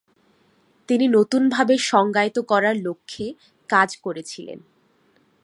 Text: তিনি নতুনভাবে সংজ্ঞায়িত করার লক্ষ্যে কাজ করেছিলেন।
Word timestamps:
তিনি 0.89 1.05
নতুনভাবে 1.07 1.75
সংজ্ঞায়িত 1.83 2.37
করার 2.41 2.75
লক্ষ্যে 2.77 3.25
কাজ 3.69 3.89
করেছিলেন। 3.97 4.59